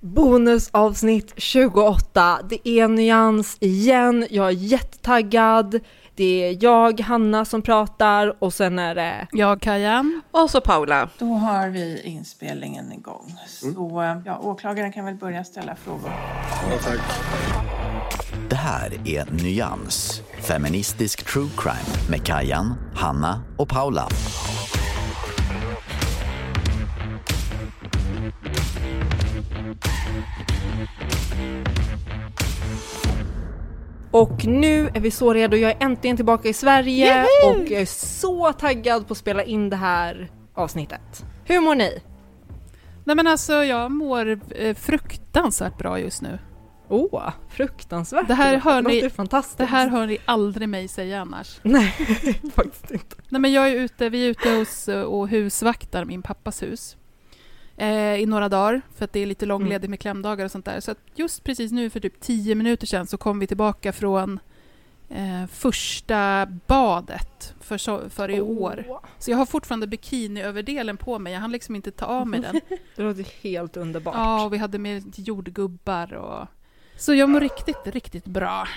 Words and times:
Bonusavsnitt 0.00 1.32
28. 1.36 2.38
Det 2.48 2.68
är 2.68 2.88
Nyans 2.88 3.56
igen. 3.60 4.26
Jag 4.30 4.46
är 4.46 4.50
jättetaggad. 4.50 5.80
Det 6.14 6.48
är 6.48 6.64
jag, 6.64 7.00
Hanna, 7.00 7.44
som 7.44 7.62
pratar 7.62 8.36
och 8.38 8.54
sen 8.54 8.78
är 8.78 8.94
det... 8.94 9.26
Jag, 9.32 9.60
Kajan. 9.60 10.22
Och 10.30 10.50
så 10.50 10.60
Paula. 10.60 11.08
Då 11.18 11.26
har 11.26 11.68
vi 11.68 12.00
inspelningen 12.04 12.92
igång. 12.92 13.34
Så 13.46 14.22
ja, 14.26 14.38
åklagaren 14.38 14.92
kan 14.92 15.04
väl 15.04 15.14
börja 15.14 15.44
ställa 15.44 15.76
frågor. 15.76 16.10
Ja, 16.70 16.78
tack. 16.84 17.00
Det 18.50 18.56
här 18.56 18.92
är 19.04 19.42
Nyans, 19.42 20.22
feministisk 20.40 21.32
true 21.32 21.48
crime 21.56 22.10
med 22.10 22.26
Kajan, 22.26 22.74
Hanna 22.94 23.42
och 23.56 23.68
Paula. 23.68 24.08
Och 34.10 34.46
nu 34.46 34.90
är 34.94 35.00
vi 35.00 35.10
så 35.10 35.34
redo. 35.34 35.56
Jag 35.56 35.70
är 35.70 35.76
äntligen 35.80 36.16
tillbaka 36.16 36.48
i 36.48 36.52
Sverige 36.52 37.06
Yay! 37.06 37.26
och 37.46 37.70
jag 37.70 37.80
är 37.80 37.86
så 37.86 38.52
taggad 38.52 39.06
på 39.06 39.12
att 39.12 39.18
spela 39.18 39.42
in 39.44 39.70
det 39.70 39.76
här 39.76 40.30
avsnittet. 40.54 41.24
Hur 41.44 41.60
mår 41.60 41.74
ni? 41.74 42.02
Nej 43.04 43.16
men 43.16 43.26
alltså 43.26 43.52
jag 43.64 43.90
mår 43.90 44.40
eh, 44.56 44.74
fruktansvärt 44.74 45.78
bra 45.78 45.98
just 45.98 46.22
nu. 46.22 46.38
Åh, 46.88 47.04
oh, 47.12 47.30
fruktansvärt. 47.48 48.28
Det 48.28 48.34
här 48.34 48.56
hör 48.56 48.82
låter 48.82 49.02
ni- 49.02 49.10
fantastiskt. 49.10 49.58
Det 49.58 49.64
här 49.64 49.88
hör 49.88 50.06
ni 50.06 50.18
aldrig 50.24 50.68
mig 50.68 50.88
säga 50.88 51.20
annars. 51.20 51.60
Nej, 51.62 51.94
faktiskt 52.54 52.90
inte. 52.90 53.16
Nej 53.28 53.40
men 53.40 53.52
jag 53.52 53.68
är 53.68 53.74
ute, 53.74 54.08
vi 54.08 54.24
är 54.26 54.28
ute 54.28 54.50
hos 54.50 54.88
eh, 54.88 55.02
och 55.02 55.28
husvaktar 55.28 56.04
min 56.04 56.22
pappas 56.22 56.62
hus. 56.62 56.96
Eh, 57.80 58.20
I 58.20 58.26
några 58.26 58.48
dagar, 58.48 58.82
för 58.96 59.04
att 59.04 59.12
det 59.12 59.20
är 59.20 59.26
lite 59.26 59.46
långledigt 59.46 59.90
med 59.90 60.00
klämdagar 60.00 60.44
och 60.44 60.50
sånt 60.50 60.64
där. 60.64 60.80
Så 60.80 60.90
att 60.90 60.98
just 61.14 61.44
precis 61.44 61.72
nu 61.72 61.90
för 61.90 62.00
typ 62.00 62.20
10 62.20 62.54
minuter 62.54 62.86
sedan 62.86 63.06
så 63.06 63.16
kom 63.16 63.38
vi 63.38 63.46
tillbaka 63.46 63.92
från 63.92 64.40
eh, 65.08 65.46
första 65.52 66.46
badet 66.66 67.54
för, 67.60 67.78
så, 67.78 68.10
för 68.10 68.30
i 68.30 68.40
år. 68.40 68.84
Åh, 68.88 69.00
Så 69.18 69.30
jag 69.30 69.38
har 69.38 69.46
fortfarande 69.46 69.86
bikiniöverdelen 69.86 70.96
på 70.96 71.18
mig, 71.18 71.32
jag 71.32 71.40
hann 71.40 71.52
liksom 71.52 71.76
inte 71.76 71.90
ta 71.90 72.06
av 72.06 72.26
mig 72.26 72.40
den. 72.40 72.60
det 72.96 73.02
låter 73.02 73.26
helt 73.42 73.76
underbart. 73.76 74.14
Ja, 74.16 74.44
och 74.44 74.52
vi 74.52 74.58
hade 74.58 74.78
med 74.78 75.18
jordgubbar 75.18 76.14
och... 76.14 76.46
Så 76.96 77.14
jag 77.14 77.28
mår 77.28 77.40
riktigt, 77.40 77.86
riktigt 77.86 78.24
bra. 78.24 78.68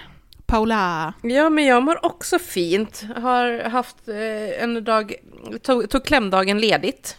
Paula. 0.45 1.13
Ja, 1.21 1.49
men 1.49 1.65
jag 1.65 1.83
mår 1.83 2.05
också 2.05 2.39
fint. 2.39 3.05
Har 3.15 3.69
haft 3.69 4.07
eh, 4.07 4.63
en 4.63 4.83
dag, 4.83 5.13
tog, 5.61 5.89
tog 5.89 6.05
klämdagen 6.05 6.59
ledigt. 6.59 7.17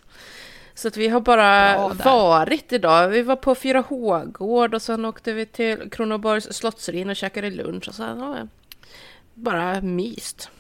Så 0.75 0.89
att 0.89 0.97
vi 0.97 1.09
har 1.09 1.21
bara 1.21 1.89
varit 1.89 2.73
idag. 2.73 3.09
Vi 3.09 3.23
var 3.23 3.37
på 3.37 3.55
4H-gård 3.55 4.75
och 4.75 4.83
sen 4.83 5.05
åkte 5.05 5.33
vi 5.33 5.47
till 5.47 5.91
Kronoborgs 5.91 6.53
slottsruin 6.53 7.11
och 7.11 7.17
käkade 7.17 7.51
lunch 7.51 7.89
och 7.89 7.95
sen 7.95 8.19
ja, 8.19 8.49
bara 9.35 9.81
myst. 9.81 10.51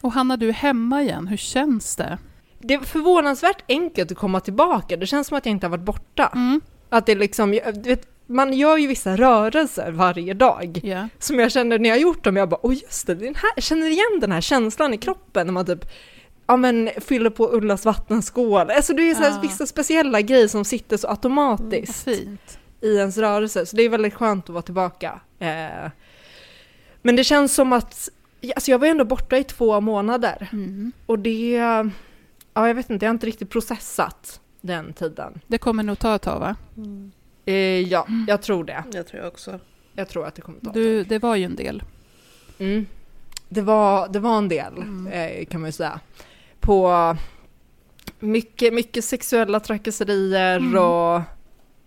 Och 0.00 0.12
Hanna, 0.12 0.36
du 0.36 0.48
är 0.48 0.52
hemma 0.52 1.02
igen. 1.02 1.26
Hur 1.26 1.36
känns 1.36 1.96
det? 1.96 2.18
Det 2.58 2.74
är 2.74 2.80
förvånansvärt 2.80 3.64
enkelt 3.68 4.12
att 4.12 4.18
komma 4.18 4.40
tillbaka. 4.40 4.96
Det 4.96 5.06
känns 5.06 5.26
som 5.26 5.38
att 5.38 5.46
jag 5.46 5.50
inte 5.50 5.66
har 5.66 5.70
varit 5.70 5.84
borta. 5.84 6.30
Mm. 6.34 6.60
Att 6.88 7.06
det 7.06 7.14
liksom, 7.14 7.50
vet, 7.74 8.06
man 8.26 8.52
gör 8.52 8.76
ju 8.76 8.86
vissa 8.86 9.16
rörelser 9.16 9.92
varje 9.92 10.34
dag. 10.34 10.80
Ja. 10.82 11.08
Som 11.18 11.38
jag 11.38 11.52
känner 11.52 11.78
när 11.78 11.88
jag 11.88 11.96
har 11.96 12.00
gjort 12.00 12.24
dem, 12.24 12.36
jag 12.36 12.48
bara, 12.48 12.66
åh 12.66 12.74
just 12.74 13.06
det, 13.06 13.14
den 13.14 13.34
här, 13.34 13.60
känner 13.60 13.86
igen 13.86 14.20
den 14.20 14.32
här 14.32 14.40
känslan 14.40 14.94
i 14.94 14.98
kroppen 14.98 15.46
när 15.46 15.52
man 15.52 15.66
typ 15.66 15.84
Ja 16.46 16.56
men 16.56 16.90
fyller 17.00 17.30
på 17.30 17.52
Ullas 17.56 17.84
vattenskål. 17.84 18.70
Alltså 18.70 18.92
det 18.94 19.10
är 19.10 19.14
så 19.14 19.22
här 19.22 19.30
Ja. 19.30 19.40
vissa 19.42 19.66
speciella 19.66 20.20
grejer 20.20 20.48
som 20.48 20.64
sitter 20.64 20.96
så 20.96 21.06
Vad 21.06 21.16
automatiskt 21.16 22.04
fint. 22.04 22.58
i 22.80 22.96
ens 22.96 23.16
rörelse. 23.18 23.66
Så 23.66 23.76
det 23.76 23.82
är 23.82 23.88
väldigt 23.88 24.14
skönt 24.14 24.44
att 24.44 24.48
vara 24.50 24.62
tillbaka. 24.62 25.20
Eh, 25.38 25.90
men 27.02 27.16
det 27.16 27.24
känns 27.24 27.54
som 27.54 27.72
att, 27.72 28.08
alltså 28.56 28.70
jag 28.70 28.78
var 28.78 28.86
ändå 28.86 29.04
borta 29.04 29.38
i 29.38 29.44
två 29.44 29.80
månader. 29.80 30.48
Mm. 30.52 30.92
Och 31.06 31.18
det, 31.18 31.50
ja 32.54 32.68
jag 32.68 32.74
vet 32.74 32.90
inte, 32.90 33.04
jag 33.04 33.10
har 33.10 33.14
inte 33.14 33.26
riktigt 33.26 33.50
processat 33.50 34.40
den 34.60 34.92
tiden. 34.92 35.40
Det 35.46 35.58
kommer 35.58 35.82
nog 35.82 35.98
ta 35.98 36.14
ett 36.14 36.22
tag, 36.22 36.40
va? 36.40 36.56
Eh, 37.44 37.54
ja, 37.80 38.06
jag 38.28 38.42
tror 38.42 38.64
det. 38.64 38.84
Jag 38.92 39.06
tror 39.06 39.22
jag 39.22 39.32
också. 39.32 39.60
Jag 39.94 40.08
tror 40.08 40.26
att 40.26 40.34
det 40.34 40.42
kommer 40.42 40.60
ta 40.60 40.66
ett 40.68 40.74
Du, 40.74 41.04
det 41.04 41.18
var 41.18 41.36
ju 41.36 41.44
en 41.44 41.56
del. 41.56 41.82
Mm. 42.58 42.86
Det, 43.48 43.60
var, 43.60 44.08
det 44.08 44.18
var 44.18 44.38
en 44.38 44.48
del, 44.48 44.72
Mm. 44.76 45.06
eh, 45.06 45.44
kan 45.46 45.60
man 45.60 45.68
ju 45.68 45.72
säga. 45.72 46.00
På 46.62 47.16
mycket, 48.18 48.74
mycket 48.74 49.04
sexuella 49.04 49.60
trakasserier 49.60 50.56
Mm. 50.56 50.82
och 50.82 51.20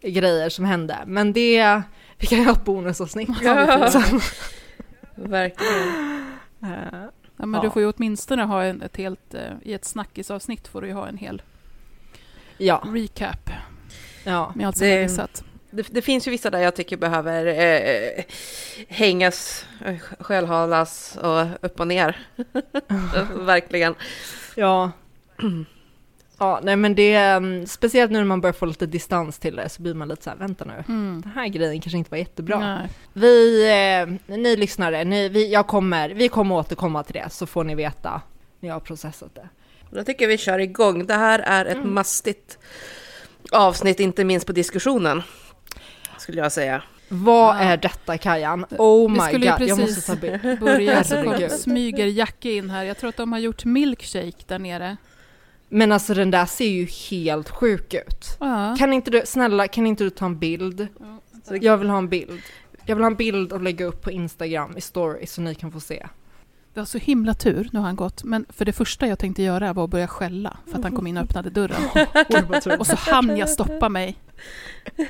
grejer 0.01 0.49
som 0.49 0.65
hände. 0.65 0.97
Men 1.05 1.33
det, 1.33 1.81
vi 2.17 2.27
kan 2.27 2.37
ju 2.39 2.45
ha 2.45 2.51
ett 2.51 2.65
bonusavsnitt. 2.65 3.29
Ja. 3.41 3.55
Verkligen. 5.15 5.87
Eh, 6.63 7.03
Ja, 7.37 7.45
men 7.45 7.53
Ja. 7.53 7.61
du 7.61 7.69
får 7.71 7.81
ju 7.81 7.91
åtminstone 7.97 8.43
ha 8.43 8.63
en, 8.63 8.81
ett 8.81 8.97
helt... 8.97 9.33
eh, 9.33 9.41
I 9.63 9.73
ett 9.73 9.85
snackisavsnitt 9.85 10.67
får 10.67 10.81
du 10.81 10.87
ju 10.87 10.93
ha 10.93 11.07
en 11.07 11.17
hel 11.17 11.41
ja, 12.57 12.83
recap 12.93 13.49
ja. 14.23 14.51
med 14.55 14.67
allt 14.67 14.77
som 14.77 14.87
Det- 14.87 15.01
missat. 15.03 15.43
Det, 15.71 15.87
det 15.91 16.01
finns 16.01 16.27
ju 16.27 16.31
vissa 16.31 16.49
där 16.49 16.59
jag 16.59 16.75
tycker 16.75 16.97
behöver 16.97 17.45
eh, 17.45 18.23
hängas, 18.87 19.65
eh, 19.85 19.95
själhalas 20.19 21.17
och 21.21 21.45
upp 21.65 21.79
och 21.79 21.87
ner. 21.87 22.27
Verkligen. 23.45 23.95
Ja. 24.55 24.91
Ja, 26.37 26.59
nej 26.63 26.75
men 26.75 26.95
det, 26.95 27.13
mm, 27.15 27.67
speciellt 27.67 28.11
nu 28.11 28.17
när 28.17 28.25
man 28.25 28.41
börjar 28.41 28.53
få 28.53 28.65
lite 28.65 28.85
distans 28.85 29.39
till 29.39 29.55
det 29.55 29.69
så 29.69 29.81
blir 29.81 29.93
man 29.93 30.07
lite 30.07 30.23
så 30.23 30.29
här, 30.29 30.37
vänta 30.37 30.65
nu, 30.65 30.83
Mm. 30.87 31.21
den 31.21 31.31
här 31.31 31.47
grejen 31.47 31.81
kanske 31.81 31.97
inte 31.97 32.11
var 32.11 32.17
jättebra. 32.17 32.59
Nej. 32.59 32.89
Vi, 33.13 33.63
eh, 34.27 34.35
ni 34.37 34.55
lyssnare, 34.55 35.03
ni, 35.03 35.29
vi, 35.29 35.51
jag 35.53 35.67
kommer, 35.67 36.09
vi 36.09 36.29
kommer 36.29 36.55
återkomma 36.55 37.03
till 37.03 37.13
det 37.13 37.29
så 37.29 37.45
får 37.45 37.63
ni 37.63 37.75
veta 37.75 38.21
när 38.59 38.69
jag 38.69 38.75
har 38.75 38.79
processat 38.79 39.35
det. 39.35 39.49
Då 39.91 40.03
tycker 40.03 40.23
jag 40.25 40.29
vi 40.29 40.37
kör 40.37 40.59
igång. 40.59 41.05
Det 41.05 41.13
här 41.13 41.39
är 41.39 41.65
ett 41.65 41.83
mastigt 41.85 42.57
avsnitt, 43.51 43.99
inte 43.99 44.23
minst 44.23 44.47
på 44.47 44.53
diskussionen. 44.53 45.21
Skulle 46.17 46.41
jag 46.41 46.51
säga. 46.51 46.83
Vad 47.09 47.55
Ja. 47.55 47.59
är 47.59 47.77
detta 47.77 48.17
Kajan? 48.17 48.65
Oh 48.77 49.11
my 49.11 49.17
god, 49.31 49.43
jag 49.43 49.57
precis- 49.57 49.77
måste 49.79 50.01
ta 50.01 50.15
bild. 50.15 50.59
Börja 50.59 51.03
så 51.03 51.49
smyger 51.57 52.05
Jacke 52.05 52.51
in 52.51 52.69
här. 52.69 52.83
Jag 52.83 52.97
tror 52.97 53.09
att 53.09 53.17
de 53.17 53.31
har 53.31 53.39
gjort 53.39 53.65
milkshake 53.65 54.43
där 54.47 54.59
nere. 54.59 54.97
Men 55.69 55.91
alltså 55.91 56.13
den 56.13 56.31
där 56.31 56.45
ser 56.45 56.67
ju 56.69 56.85
helt 57.09 57.49
sjuk 57.49 57.93
ut. 57.93 58.37
Ja. 58.39 58.75
Kan 58.79 58.93
inte 58.93 59.11
du, 59.11 59.21
snälla, 59.25 59.67
kan 59.67 59.87
inte 59.87 60.03
du 60.03 60.09
ta 60.09 60.25
en 60.25 60.39
bild? 60.39 60.87
Jag 61.61 61.77
vill 61.77 61.89
ha 61.89 61.97
en 61.97 62.09
bild. 62.09 62.41
Jag 62.85 62.95
vill 62.95 63.03
ha 63.03 63.09
en 63.11 63.15
bild 63.15 63.53
och 63.53 63.61
lägga 63.61 63.85
upp 63.85 64.01
på 64.01 64.11
Instagram 64.11 64.77
i 64.77 64.81
story 64.81 65.25
så 65.27 65.41
ni 65.41 65.55
kan 65.55 65.71
få 65.71 65.79
se. 65.79 66.05
Vi 66.73 66.79
har 66.81 66.85
så 66.85 66.97
himla 66.97 67.33
tur, 67.33 67.69
nu 67.73 67.79
har 67.79 67.85
han 67.85 67.95
gått. 67.95 68.23
Men 68.23 68.45
för 68.49 68.65
det 68.65 68.73
första 68.73 69.07
jag 69.07 69.19
tänkte 69.19 69.43
göra 69.43 69.73
var 69.73 69.83
att 69.83 69.89
börja 69.89 70.07
skälla 70.07 70.57
för 70.71 70.77
att 70.77 70.83
han 70.83 70.95
kom 70.95 71.07
in 71.07 71.17
och 71.17 71.23
öppnade 71.23 71.49
dörren. 71.49 71.83
Och 72.79 72.87
så 72.87 72.95
hann 72.95 73.37
jag 73.37 73.49
stoppa 73.49 73.89
mig. 73.89 74.17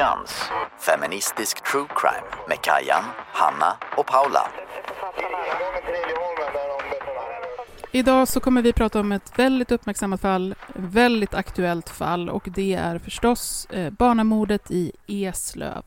Nyans, 0.00 0.50
feministisk 0.78 1.72
true 1.72 1.86
crime 1.96 2.26
med 2.48 2.58
Kajan, 2.62 3.04
Hanna 3.32 3.76
och 3.96 4.06
Paula. 4.06 4.48
Idag 7.92 8.28
så 8.28 8.40
kommer 8.40 8.62
vi 8.62 8.72
prata 8.72 9.00
om 9.00 9.12
ett 9.12 9.38
väldigt 9.38 9.72
uppmärksammat 9.72 10.20
fall, 10.20 10.54
väldigt 10.74 11.34
aktuellt 11.34 11.88
fall 11.88 12.30
och 12.30 12.48
det 12.54 12.74
är 12.74 12.98
förstås 12.98 13.66
eh, 13.70 13.90
barnamordet 13.90 14.70
i 14.70 14.92
Eslöv. 15.06 15.84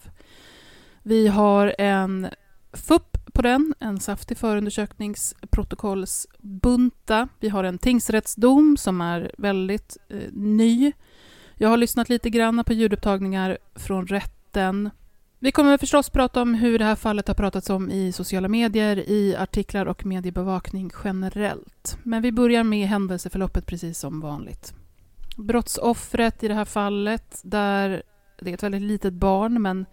Vi 1.03 1.27
har 1.27 1.75
en 1.77 2.27
FUP 2.73 3.17
på 3.33 3.41
den, 3.41 3.73
en 3.79 3.99
saftig 3.99 4.37
förundersökningsprotokollsbunta. 4.37 7.27
Vi 7.39 7.49
har 7.49 7.63
en 7.63 7.77
tingsrättsdom 7.77 8.77
som 8.77 9.01
är 9.01 9.31
väldigt 9.37 9.97
eh, 10.09 10.17
ny. 10.31 10.91
Jag 11.63 11.69
har 11.69 11.77
lyssnat 11.77 12.09
lite 12.09 12.29
grann 12.29 12.63
på 12.63 12.73
ljudupptagningar 12.73 13.57
från 13.75 14.07
rätten. 14.07 14.89
Vi 15.39 15.51
kommer 15.51 15.77
förstås 15.77 16.09
prata 16.09 16.41
om 16.41 16.53
hur 16.53 16.79
det 16.79 16.85
här 16.85 16.95
fallet 16.95 17.27
har 17.27 17.35
pratats 17.35 17.69
om 17.69 17.89
i 17.89 18.11
sociala 18.11 18.47
medier, 18.47 19.09
i 19.09 19.35
artiklar 19.35 19.85
och 19.85 20.05
mediebevakning 20.05 20.91
generellt. 21.03 21.97
Men 22.03 22.21
vi 22.21 22.31
börjar 22.31 22.63
med 22.63 22.87
händelseförloppet 22.87 23.65
precis 23.65 23.99
som 23.99 24.19
vanligt. 24.19 24.73
Brottsoffret 25.37 26.43
i 26.43 26.47
det 26.47 26.53
här 26.53 26.65
fallet, 26.65 27.41
där 27.43 28.03
det 28.39 28.49
är 28.49 28.53
ett 28.53 28.63
väldigt 28.63 28.81
litet 28.81 29.13
barn, 29.13 29.61
men 29.61 29.85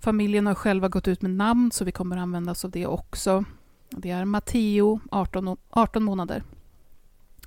familjen 0.00 0.46
har 0.46 0.54
själva 0.54 0.88
gått 0.88 1.08
ut 1.08 1.22
med 1.22 1.30
namn, 1.30 1.70
så 1.70 1.84
vi 1.84 1.92
kommer 1.92 2.16
använda 2.16 2.52
oss 2.52 2.64
av 2.64 2.70
det 2.70 2.86
också. 2.86 3.44
Det 3.90 4.10
är 4.10 4.24
Matteo, 4.24 5.00
18, 5.10 5.56
18 5.70 6.02
månader. 6.02 6.42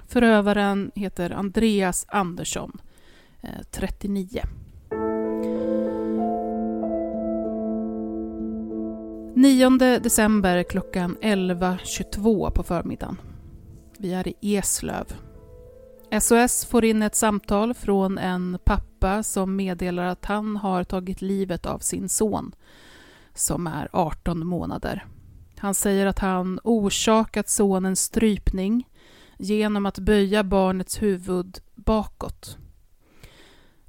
Förövaren 0.07 0.91
heter 0.95 1.31
Andreas 1.31 2.05
Andersson, 2.09 2.81
Eh, 3.41 3.49
39. 3.71 4.43
9 9.35 9.99
december 9.99 10.63
klockan 10.63 11.17
11.22 11.21 12.51
på 12.51 12.63
förmiddagen. 12.63 13.17
Vi 13.97 14.13
är 14.13 14.27
i 14.27 14.55
Eslöv. 14.55 15.05
SOS 16.21 16.65
får 16.65 16.85
in 16.85 17.01
ett 17.01 17.15
samtal 17.15 17.73
från 17.73 18.17
en 18.17 18.57
pappa 18.63 19.23
som 19.23 19.55
meddelar 19.55 20.05
att 20.05 20.25
han 20.25 20.57
har 20.57 20.83
tagit 20.83 21.21
livet 21.21 21.65
av 21.65 21.79
sin 21.79 22.09
son 22.09 22.55
som 23.33 23.67
är 23.67 23.89
18 23.91 24.47
månader. 24.47 25.05
Han 25.57 25.75
säger 25.75 26.05
att 26.05 26.19
han 26.19 26.59
orsakat 26.63 27.49
sonen 27.49 27.95
strypning 27.95 28.87
genom 29.37 29.85
att 29.85 29.99
böja 29.99 30.43
barnets 30.43 31.01
huvud 31.01 31.59
bakåt. 31.75 32.57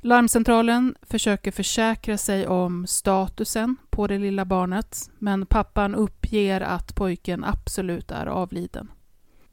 Larmcentralen 0.04 0.94
försöker 1.02 1.50
försäkra 1.50 2.19
sig 2.19 2.46
om 2.46 2.87
statusen 2.87 3.76
på 3.90 4.06
det 4.06 4.19
lilla 4.19 4.44
barnet 4.44 5.10
men 5.19 5.46
pappan 5.46 5.94
uppger 5.94 6.60
att 6.60 6.94
pojken 6.94 7.44
absolut 7.44 8.10
är 8.10 8.26
avliden. 8.26 8.90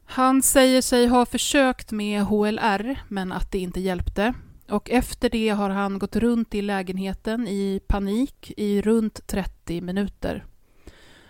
Han 0.04 0.42
säger 0.42 0.82
sig 0.82 1.06
ha 1.06 1.26
försökt 1.26 1.92
med 1.92 2.22
HLR 2.22 3.02
men 3.08 3.32
att 3.32 3.52
det 3.52 3.58
inte 3.58 3.80
hjälpte 3.80 4.34
och 4.68 4.90
efter 4.90 5.30
det 5.30 5.48
har 5.48 5.70
han 5.70 5.98
gått 5.98 6.16
runt 6.16 6.54
i 6.54 6.62
lägenheten 6.62 7.48
i 7.48 7.80
panik 7.86 8.52
i 8.56 8.82
runt 8.82 9.26
30 9.26 9.80
minuter. 9.80 10.44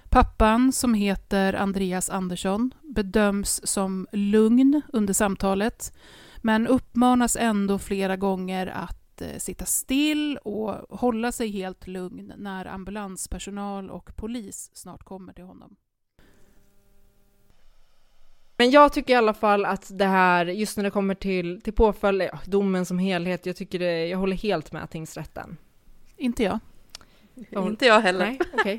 Pappan, 0.08 0.72
som 0.72 0.94
heter 0.94 1.54
Andreas 1.54 2.10
Andersson, 2.10 2.74
bedöms 2.82 3.60
som 3.64 4.06
lugn 4.12 4.82
under 4.92 5.14
samtalet 5.14 5.92
men 6.36 6.66
uppmanas 6.66 7.36
ändå 7.40 7.78
flera 7.78 8.16
gånger 8.16 8.66
att 8.66 8.99
eh, 9.20 9.38
sitta 9.38 9.64
still 9.64 10.36
och 10.36 10.98
hålla 10.98 11.32
sig 11.32 11.48
helt 11.48 11.86
lugn 11.86 12.32
när 12.36 12.66
ambulanspersonal 12.66 13.90
och 13.90 14.16
polis 14.16 14.70
snart 14.72 15.02
kommer 15.02 15.32
till 15.32 15.44
honom. 15.44 15.76
Men 18.56 18.70
jag 18.70 18.92
tycker 18.92 19.12
i 19.12 19.16
alla 19.16 19.34
fall 19.34 19.64
att 19.64 19.98
det 19.98 20.04
här, 20.04 20.46
just 20.46 20.76
när 20.76 20.84
det 20.84 20.90
kommer 20.90 21.14
till, 21.14 21.60
till 21.60 21.72
påföljd, 21.72 22.22
ja, 22.22 22.38
domen 22.44 22.86
som 22.86 22.98
helhet, 22.98 23.46
jag 23.46 23.56
tycker 23.56 23.78
det, 23.78 24.06
jag 24.06 24.18
håller 24.18 24.36
helt 24.36 24.72
med 24.72 24.90
tingsrätten. 24.90 25.56
Inte 26.16 26.42
jag. 26.42 26.58
Jag 27.50 27.66
Inte 27.66 27.86
jag 27.86 28.00
heller. 28.00 28.26
Nej, 28.26 28.38
okej. 28.54 28.78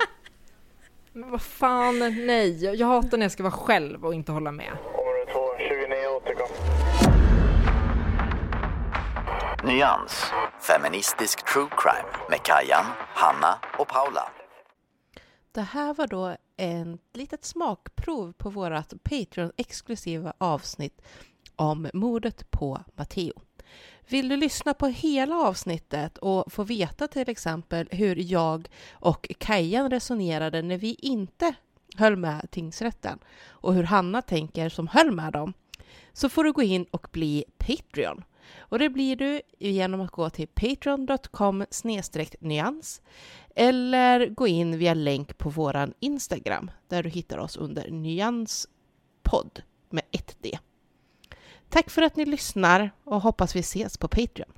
Men 1.13 1.31
vad 1.31 1.41
fan, 1.41 1.99
nej. 2.25 2.65
Jag 2.65 2.87
hatar 2.87 3.17
när 3.17 3.25
jag 3.25 3.31
ska 3.31 3.43
vara 3.43 3.51
själv 3.51 4.05
och 4.05 4.13
inte 4.13 4.31
hålla 4.31 4.51
med. 4.51 4.71
Område 4.71 5.31
2, 5.33 5.39
29 5.57 6.07
återkom. 6.17 6.80
Nyans, 9.65 10.23
feministisk 10.59 11.53
true 11.53 11.69
crime 11.77 12.27
med 12.29 12.43
Kajan, 12.43 12.85
Hanna 12.97 13.59
och 13.79 13.87
Paula. 13.87 14.29
Det 15.51 15.61
här 15.61 15.93
var 15.93 16.07
då 16.07 16.35
ett 16.57 16.87
litet 17.13 17.45
smakprov 17.45 18.33
på 18.33 18.49
vårt 18.49 19.03
Patreon-exklusiva 19.03 20.33
avsnitt 20.37 21.01
om 21.55 21.89
mordet 21.93 22.51
på 22.51 22.79
Matteo. 22.95 23.41
Vill 24.07 24.29
du 24.29 24.37
lyssna 24.37 24.73
på 24.73 24.87
hela 24.87 25.35
avsnittet 25.35 26.17
och 26.17 26.51
få 26.53 26.63
veta 26.63 27.07
till 27.07 27.29
exempel 27.29 27.87
hur 27.91 28.15
jag 28.15 28.67
och 28.91 29.31
Kajan 29.37 29.89
resonerade 29.89 30.61
när 30.61 30.77
vi 30.77 30.93
inte 30.93 31.53
höll 31.95 32.15
med 32.15 32.51
tingsrätten 32.51 33.19
och 33.47 33.73
hur 33.73 33.83
Hanna 33.83 34.21
tänker 34.21 34.69
som 34.69 34.87
höll 34.87 35.11
med 35.11 35.33
dem 35.33 35.53
så 36.13 36.29
får 36.29 36.43
du 36.43 36.51
gå 36.51 36.61
in 36.61 36.85
och 36.91 37.07
bli 37.11 37.45
Patreon. 37.57 38.23
Och 38.59 38.79
det 38.79 38.89
blir 38.89 39.15
du 39.15 39.41
genom 39.59 40.01
att 40.01 40.11
gå 40.11 40.29
till 40.29 40.47
patreon.com 40.47 41.65
nyans 42.39 43.01
eller 43.55 44.29
gå 44.29 44.47
in 44.47 44.77
via 44.77 44.93
länk 44.93 45.37
på 45.37 45.49
våran 45.49 45.93
Instagram 45.99 46.71
där 46.87 47.03
du 47.03 47.09
hittar 47.09 47.37
oss 47.37 47.57
under 47.57 47.91
nyanspodd 47.91 49.61
med 49.89 50.03
ett 50.11 50.37
D. 50.41 50.59
Tack 51.69 51.89
för 51.89 52.01
att 52.01 52.15
ni 52.15 52.25
lyssnar 52.25 52.91
och 53.03 53.21
hoppas 53.21 53.55
vi 53.55 53.59
ses 53.59 53.97
på 53.97 54.07
Patreon. 54.07 54.51